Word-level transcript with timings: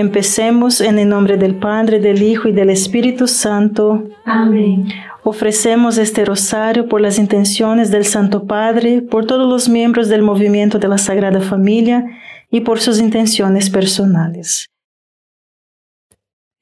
Empecemos 0.00 0.80
en 0.80 0.98
el 0.98 1.10
nombre 1.10 1.36
del 1.36 1.56
Padre, 1.56 2.00
del 2.00 2.22
Hijo 2.22 2.48
y 2.48 2.52
del 2.52 2.70
Espíritu 2.70 3.28
Santo. 3.28 4.08
Amén. 4.24 4.88
Ofrecemos 5.24 5.98
este 5.98 6.24
rosario 6.24 6.88
por 6.88 7.02
las 7.02 7.18
intenciones 7.18 7.90
del 7.90 8.06
Santo 8.06 8.46
Padre, 8.46 9.02
por 9.02 9.26
todos 9.26 9.46
los 9.46 9.68
miembros 9.68 10.08
del 10.08 10.22
movimiento 10.22 10.78
de 10.78 10.88
la 10.88 10.96
Sagrada 10.96 11.42
Familia 11.42 12.02
y 12.50 12.60
por 12.62 12.80
sus 12.80 12.98
intenciones 12.98 13.68
personales. 13.68 14.70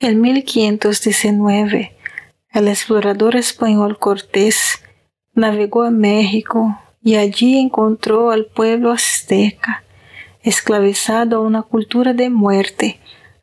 En 0.00 0.20
1519, 0.20 1.92
el 2.50 2.66
explorador 2.66 3.36
español 3.36 4.00
Cortés 4.00 4.82
navegó 5.34 5.84
a 5.84 5.92
México 5.92 6.76
y 7.04 7.14
allí 7.14 7.56
encontró 7.56 8.32
al 8.32 8.46
pueblo 8.46 8.90
azteca, 8.90 9.84
esclavizado 10.42 11.36
a 11.36 11.40
una 11.40 11.62
cultura 11.62 12.14
de 12.14 12.30
muerte, 12.30 12.98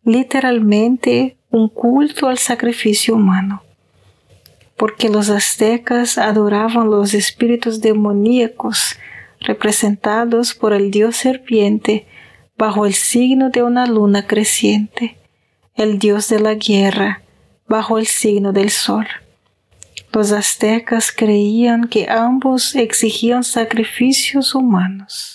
literalmente 0.05 1.38
un 1.50 1.68
culto 1.68 2.27
al 2.27 2.38
sacrificio 2.38 3.16
humano 3.16 3.62
porque 4.78 5.09
los 5.09 5.30
aztecas 5.30 6.18
adoraban 6.18 6.90
los 6.90 7.14
espíritus 7.14 7.81
demoníacos 7.81 8.98
representados 9.40 10.54
por 10.54 10.73
el 10.73 10.91
dios 10.91 11.16
serpiente 11.16 12.05
bajo 12.58 12.86
el 12.86 12.94
signo 12.94 13.50
de 13.50 13.64
una 13.64 13.86
luna 13.86 14.28
creciente, 14.28 15.17
el 15.76 16.00
dios 16.00 16.30
de 16.30 16.39
la 16.39 16.56
guerra 16.56 17.22
bajo 17.67 17.98
el 17.98 18.08
signo 18.08 18.53
del 18.53 18.70
sol. 18.70 19.08
Los 20.11 20.31
aztecas 20.31 21.11
creían 21.11 21.88
que 21.88 22.08
ambos 22.09 22.76
exigían 22.76 23.44
sacrificios 23.44 24.56
humanos. 24.56 25.34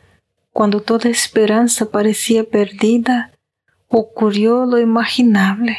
cuando 0.53 0.81
toda 0.81 1.09
esperanza 1.09 1.91
parecía 1.91 2.43
perdida, 2.43 3.31
ocurrió 3.87 4.65
lo 4.65 4.79
imaginable. 4.79 5.77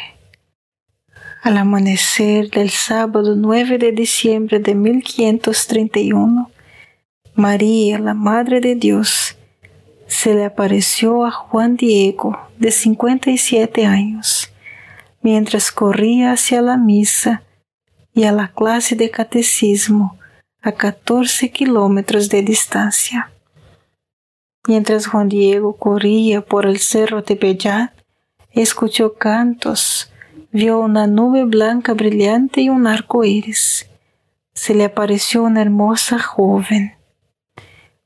Al 1.42 1.56
amanecer 1.56 2.50
del 2.50 2.70
sábado 2.70 3.34
9 3.34 3.78
de 3.78 3.92
diciembre 3.92 4.60
de 4.60 4.74
1531, 4.74 6.50
María, 7.34 7.98
la 7.98 8.14
Madre 8.14 8.60
de 8.60 8.74
Dios, 8.74 9.36
se 10.06 10.34
le 10.34 10.44
apareció 10.44 11.24
a 11.24 11.30
Juan 11.30 11.76
Diego, 11.76 12.38
de 12.58 12.70
57 12.70 13.86
años, 13.86 14.52
mientras 15.22 15.72
corría 15.72 16.32
hacia 16.32 16.60
la 16.62 16.76
misa 16.76 17.42
y 18.14 18.24
a 18.24 18.32
la 18.32 18.48
clase 18.48 18.94
de 18.94 19.10
catecismo 19.10 20.19
a 20.60 20.72
14 20.72 21.50
kilómetros 21.50 22.28
de 22.28 22.42
distancia. 22.42 23.31
Mientras 24.68 25.06
Juan 25.06 25.28
Diego 25.28 25.76
corría 25.76 26.40
por 26.40 26.66
el 26.66 26.78
cerro 26.78 27.24
Tepeyat, 27.24 27.92
escuchó 28.52 29.14
cantos, 29.14 30.12
vio 30.52 30.78
una 30.78 31.08
nube 31.08 31.44
blanca 31.44 31.94
brillante 31.94 32.60
y 32.60 32.68
un 32.68 32.86
arco 32.86 33.24
iris. 33.24 33.88
Se 34.54 34.74
le 34.74 34.84
apareció 34.84 35.42
una 35.42 35.62
hermosa 35.62 36.20
joven. 36.20 36.94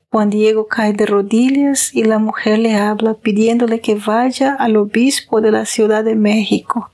Juan 0.09 0.31
Diego 0.31 0.67
cae 0.67 0.93
de 0.93 1.05
rodillas 1.05 1.93
y 1.93 2.03
la 2.03 2.17
mujer 2.17 2.57
le 2.59 2.75
habla 2.75 3.13
pidiéndole 3.13 3.81
que 3.81 3.95
vaya 3.95 4.55
al 4.55 4.77
obispo 4.77 5.41
de 5.41 5.51
la 5.51 5.65
Ciudad 5.65 6.03
de 6.03 6.15
México 6.15 6.91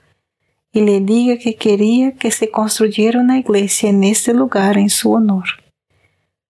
y 0.73 0.81
le 0.81 0.99
diga 0.99 1.37
que 1.37 1.55
quería 1.55 2.13
que 2.15 2.31
se 2.31 2.49
construyera 2.49 3.21
una 3.21 3.37
iglesia 3.37 3.89
en 3.89 4.03
este 4.03 4.33
lugar 4.33 4.77
en 4.77 4.89
su 4.89 5.13
honor. 5.13 5.45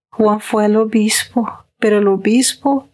Juan 0.09 0.39
fue 0.39 0.65
al 0.65 0.77
obispo, 0.77 1.47
pero 1.77 1.99
el 1.99 2.07
obispo 2.07 2.87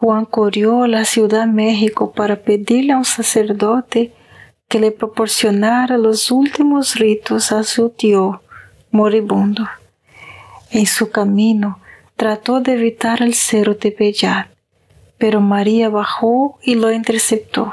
Juan 0.00 0.26
corrió 0.26 0.84
a 0.84 0.88
la 0.88 1.04
Ciudad 1.04 1.46
de 1.46 1.52
México 1.52 2.12
para 2.12 2.36
pedirle 2.36 2.92
a 2.92 2.98
un 2.98 3.04
sacerdote 3.04 4.12
que 4.68 4.78
le 4.78 4.92
proporcionara 4.92 5.98
los 5.98 6.30
últimos 6.30 6.94
ritos 6.94 7.50
a 7.50 7.64
su 7.64 7.90
tío, 7.90 8.40
moribundo. 8.92 9.66
En 10.70 10.86
su 10.86 11.10
camino 11.10 11.80
trató 12.14 12.60
de 12.60 12.74
evitar 12.74 13.22
el 13.22 13.34
cero 13.34 13.76
Tepeyat, 13.76 14.46
pero 15.18 15.40
María 15.40 15.88
bajó 15.88 16.60
y 16.62 16.76
lo 16.76 16.92
interceptó. 16.92 17.72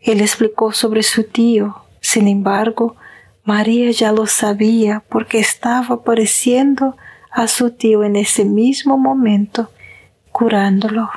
Él 0.00 0.20
explicó 0.20 0.72
sobre 0.72 1.04
su 1.04 1.22
tío, 1.22 1.76
sin 2.00 2.26
embargo, 2.26 2.96
María 3.44 3.92
ya 3.92 4.10
lo 4.10 4.26
sabía 4.26 5.04
porque 5.08 5.38
estaba 5.38 5.94
apareciendo 5.94 6.96
a 7.30 7.46
su 7.46 7.70
tío 7.70 8.02
en 8.02 8.16
ese 8.16 8.44
mismo 8.44 8.98
momento, 8.98 9.70
curándolo. 10.32 11.10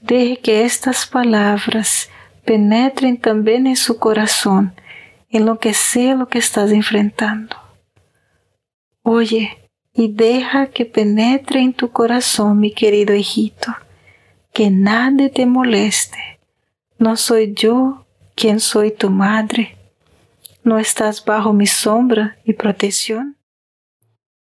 Deje 0.00 0.38
que 0.38 0.64
estas 0.64 1.06
palabras 1.06 2.10
penetren 2.44 3.16
también 3.16 3.66
en 3.66 3.76
su 3.76 3.98
corazón, 3.98 4.74
en 5.30 5.46
lo 5.46 5.58
que 5.58 5.74
sea 5.74 6.14
lo 6.14 6.28
que 6.28 6.38
estás 6.38 6.72
enfrentando. 6.72 7.56
Oye, 9.02 9.58
y 9.94 10.12
deja 10.12 10.66
que 10.66 10.84
penetre 10.84 11.60
en 11.60 11.72
tu 11.72 11.90
corazón, 11.90 12.58
mi 12.58 12.72
querido 12.72 13.14
hijito, 13.14 13.74
que 14.52 14.70
nadie 14.70 15.28
te 15.28 15.46
moleste. 15.46 16.40
No 16.98 17.16
soy 17.16 17.52
yo 17.54 18.06
quien 18.34 18.60
soy 18.60 18.90
tu 18.90 19.10
madre. 19.10 19.76
¿No 20.64 20.78
estás 20.78 21.24
bajo 21.24 21.52
mi 21.52 21.66
sombra 21.66 22.38
y 22.44 22.52
protección? 22.52 23.36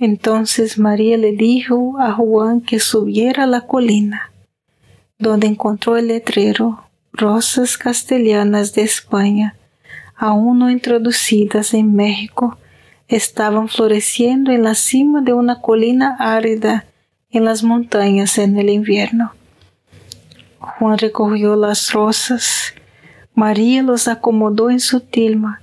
Entonces 0.00 0.78
María 0.78 1.16
le 1.16 1.32
dijo 1.32 1.96
a 1.98 2.12
Juan 2.12 2.60
que 2.60 2.78
subiera 2.78 3.44
a 3.44 3.46
la 3.48 3.62
colina, 3.62 4.30
donde 5.18 5.48
encontró 5.48 5.96
el 5.96 6.06
letrero 6.06 6.84
Rosas 7.12 7.76
Castellanas 7.76 8.74
de 8.74 8.82
España, 8.82 9.56
aún 10.14 10.60
no 10.60 10.70
introducidas 10.70 11.74
en 11.74 11.96
México, 11.96 12.58
estaban 13.08 13.68
floreciendo 13.68 14.52
en 14.52 14.62
la 14.62 14.76
cima 14.76 15.20
de 15.20 15.32
una 15.32 15.60
colina 15.60 16.14
árida 16.20 16.84
en 17.30 17.44
las 17.44 17.64
montañas 17.64 18.38
en 18.38 18.56
el 18.56 18.70
invierno. 18.70 19.32
Juan 20.60 20.98
recogió 20.98 21.56
las 21.56 21.92
rosas, 21.92 22.72
María 23.34 23.82
los 23.82 24.06
acomodó 24.06 24.70
en 24.70 24.78
su 24.78 25.00
tilma, 25.00 25.60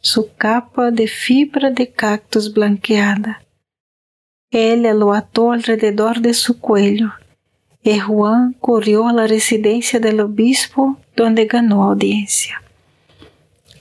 su 0.00 0.28
capa 0.36 0.90
de 0.90 1.08
fibra 1.08 1.70
de 1.70 1.90
cactus 1.90 2.52
blanqueada 2.52 3.40
Ella 4.50 4.94
lo 4.94 5.12
ató 5.12 5.52
alrededor 5.52 6.20
de 6.20 6.32
su 6.32 6.58
cuello 6.58 7.12
y 7.82 7.98
Juan 7.98 8.54
corrió 8.60 9.06
a 9.06 9.12
la 9.12 9.26
residencia 9.26 10.00
del 10.00 10.20
obispo 10.20 10.98
donde 11.14 11.44
ganó 11.44 11.84
audiencia. 11.84 12.62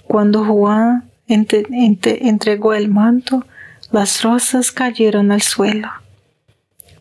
Cuando 0.03 0.43
Juan 0.43 1.09
entregó 1.27 2.73
el 2.73 2.89
manto, 2.89 3.45
las 3.91 4.21
rosas 4.23 4.71
cayeron 4.71 5.31
al 5.31 5.41
suelo, 5.41 5.89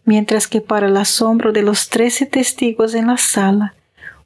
mientras 0.05 0.47
que 0.47 0.61
para 0.61 0.87
el 0.87 0.97
asombro 0.97 1.53
de 1.53 1.63
los 1.63 1.89
trece 1.89 2.27
testigos 2.27 2.95
en 2.95 3.09
la 3.09 3.17
sala, 3.17 3.75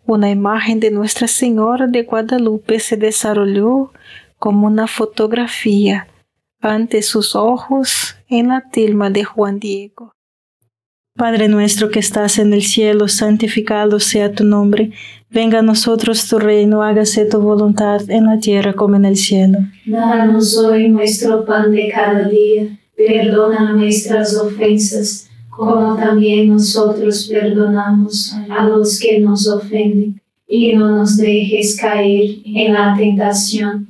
una 0.04 0.28
imagen 0.28 0.80
de 0.80 0.90
Nuestra 0.90 1.28
Señora 1.28 1.86
de 1.86 2.02
Guadalupe 2.02 2.78
se 2.80 2.96
desarrolló 2.96 3.92
como 4.38 4.66
una 4.66 4.86
fotografía 4.86 6.08
ante 6.60 7.02
sus 7.02 7.34
ojos 7.34 8.16
en 8.28 8.48
la 8.48 8.68
tilma 8.70 9.10
de 9.10 9.24
Juan 9.24 9.58
Diego. 9.58 10.14
Padre 11.16 11.48
nuestro 11.48 11.90
que 11.90 11.98
estás 11.98 12.38
en 12.38 12.52
el 12.54 12.62
cielo, 12.62 13.08
santificado 13.08 13.98
sea 14.00 14.32
tu 14.32 14.44
nombre. 14.44 14.92
Venga 15.28 15.58
a 15.58 15.62
nosotros 15.62 16.26
tu 16.28 16.38
reino, 16.38 16.82
hágase 16.82 17.24
tu 17.26 17.40
voluntad 17.40 18.08
en 18.08 18.26
la 18.26 18.38
tierra 18.38 18.74
como 18.74 18.96
en 18.96 19.04
el 19.04 19.16
cielo. 19.16 19.58
Danos 19.84 20.56
hoy 20.56 20.88
nuestro 20.88 21.44
pan 21.44 21.72
de 21.72 21.90
cada 21.90 22.28
día. 22.28 22.78
Perdona 22.96 23.72
nuestras 23.72 24.36
ofensas, 24.36 25.28
como 25.48 25.96
también 25.96 26.48
nosotros 26.48 27.28
perdonamos 27.30 28.34
a 28.48 28.64
los 28.64 28.98
que 29.00 29.20
nos 29.20 29.48
ofenden. 29.48 30.20
Y 30.46 30.74
no 30.74 30.96
nos 30.96 31.16
dejes 31.16 31.76
caer 31.76 32.36
en 32.44 32.72
la 32.72 32.94
tentación 32.96 33.89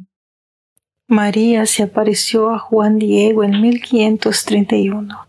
María 1.11 1.65
se 1.65 1.83
apareció 1.83 2.51
a 2.51 2.57
Juan 2.57 2.97
Diego 2.97 3.43
en 3.43 3.59
1531. 3.59 5.27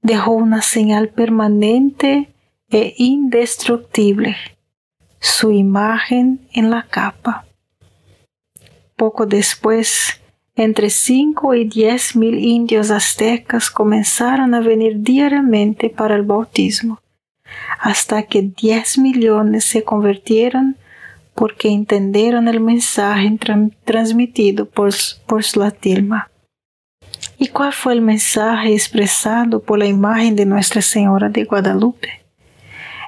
Dejó 0.00 0.30
una 0.30 0.62
señal 0.62 1.08
permanente 1.08 2.28
e 2.70 2.94
indestructible, 2.98 4.36
su 5.18 5.50
imagen 5.50 6.46
en 6.52 6.70
la 6.70 6.84
capa. 6.84 7.46
Poco 8.94 9.26
después, 9.26 10.20
entre 10.54 10.88
5 10.88 11.52
y 11.54 11.64
10 11.64 12.14
mil 12.14 12.38
indios 12.38 12.92
aztecas 12.92 13.70
comenzaron 13.70 14.54
a 14.54 14.60
venir 14.60 15.00
diariamente 15.00 15.90
para 15.90 16.14
el 16.14 16.22
bautismo, 16.22 17.00
hasta 17.80 18.22
que 18.22 18.42
10 18.42 18.98
millones 18.98 19.64
se 19.64 19.82
convirtieron 19.82 20.76
porque 21.34 21.68
entendieron 21.68 22.48
el 22.48 22.60
mensaje 22.60 23.28
tran- 23.38 23.74
transmitido 23.84 24.66
por, 24.66 24.90
por 25.26 25.42
la 25.56 25.70
tilma. 25.70 26.30
¿Y 27.38 27.48
cuál 27.48 27.72
fue 27.72 27.94
el 27.94 28.00
mensaje 28.02 28.72
expresado 28.72 29.60
por 29.60 29.78
la 29.78 29.86
imagen 29.86 30.36
de 30.36 30.46
Nuestra 30.46 30.82
Señora 30.82 31.28
de 31.28 31.44
Guadalupe? 31.44 32.22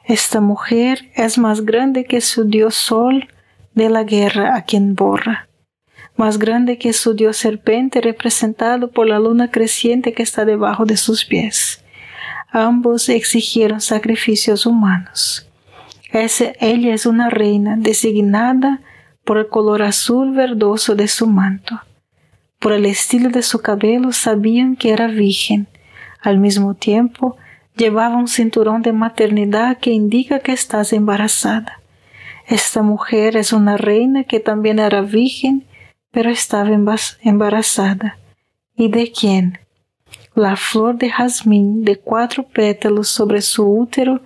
Esta 0.06 0.40
mujer 0.40 1.10
es 1.14 1.38
más 1.38 1.64
grande 1.64 2.04
que 2.04 2.20
su 2.20 2.44
dios 2.44 2.74
sol 2.74 3.28
de 3.74 3.88
la 3.88 4.04
guerra 4.04 4.56
a 4.56 4.62
quien 4.64 4.94
borra. 4.94 5.48
más 6.16 6.38
grande 6.38 6.78
que 6.78 6.92
su 6.92 7.14
dios 7.14 7.36
serpente 7.36 8.00
representado 8.00 8.90
por 8.90 9.06
la 9.08 9.18
luna 9.18 9.50
creciente 9.50 10.12
que 10.12 10.22
está 10.22 10.44
debajo 10.44 10.84
de 10.84 10.96
sus 10.96 11.24
pies. 11.24 11.82
Ambos 12.50 13.08
exigieron 13.08 13.80
sacrificios 13.80 14.64
humanos. 14.64 15.43
Ella 16.14 16.94
es 16.94 17.06
una 17.06 17.28
reina 17.28 17.76
designada 17.76 18.80
por 19.24 19.38
el 19.38 19.48
color 19.48 19.82
azul 19.82 20.32
verdoso 20.32 20.94
de 20.94 21.08
su 21.08 21.26
manto. 21.26 21.80
Por 22.60 22.72
el 22.72 22.86
estilo 22.86 23.30
de 23.30 23.42
su 23.42 23.60
cabello 23.60 24.12
sabían 24.12 24.76
que 24.76 24.90
era 24.92 25.08
virgen. 25.08 25.66
Al 26.20 26.38
mismo 26.38 26.74
tiempo, 26.74 27.36
llevaba 27.76 28.16
un 28.16 28.28
cinturón 28.28 28.82
de 28.82 28.92
maternidad 28.92 29.78
que 29.78 29.90
indica 29.90 30.38
que 30.38 30.52
estás 30.52 30.92
embarazada. 30.92 31.80
Esta 32.46 32.82
mujer 32.82 33.36
es 33.36 33.52
una 33.52 33.76
reina 33.76 34.22
que 34.22 34.38
también 34.38 34.78
era 34.78 35.00
virgen, 35.00 35.64
pero 36.10 36.30
estaba 36.30 36.70
embarazada. 37.22 38.18
¿Y 38.76 38.88
de 38.88 39.10
quién? 39.10 39.58
La 40.34 40.56
flor 40.56 40.96
de 40.96 41.10
jazmín 41.10 41.84
de 41.84 41.96
cuatro 41.96 42.44
pétalos 42.44 43.08
sobre 43.08 43.40
su 43.40 43.66
útero 43.66 44.20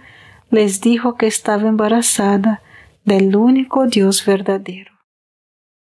les 0.51 0.81
dijo 0.81 1.17
que 1.17 1.27
estaba 1.27 1.69
embarazada 1.69 2.63
del 3.05 3.37
único 3.37 3.87
Dios 3.87 4.25
verdadero. 4.25 4.93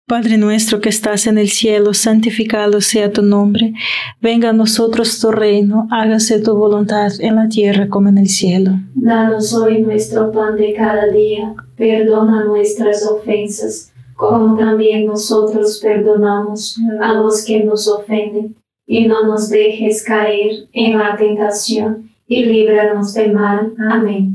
Padre 0.08 0.38
nuestro 0.38 0.82
que 0.82 0.90
estás 0.90 1.26
en 1.26 1.40
el 1.40 1.50
cielo, 1.50 1.96
santificado 1.96 2.80
sea 2.80 3.12
tu 3.12 3.24
nombre. 3.24 3.74
Venga 4.22 4.50
a 4.50 4.54
nosotros 4.54 5.20
tu 5.20 5.32
reino, 5.32 5.88
hágase 5.90 6.40
tu 6.40 6.56
voluntad 6.56 7.12
en 7.20 7.36
la 7.36 7.50
tierra 7.50 7.90
como 7.90 8.10
en 8.10 8.20
el 8.20 8.30
cielo. 8.30 8.74
Danos 8.94 9.52
hoy 9.56 9.82
nuestro 9.82 10.32
pan 10.32 10.58
de 10.58 10.76
cada 10.76 11.08
día, 11.08 11.56
perdona 11.76 12.44
nuestras 12.44 13.04
ofensas, 13.04 13.92
como 14.16 14.56
también 14.56 15.08
nosotros 15.08 15.80
perdonamos 15.82 16.78
a 17.02 17.14
los 17.14 17.44
que 17.44 17.64
nos 17.64 17.88
ofenden, 17.88 18.56
y 18.86 19.08
no 19.08 19.26
nos 19.26 19.50
dejes 19.50 20.04
caer 20.04 20.68
en 20.72 21.00
la 21.00 21.18
tentación 21.18 22.12
y 22.28 22.46
líbranos 22.46 23.16
del 23.16 23.34
mal. 23.34 23.74
Amén. 23.90 24.35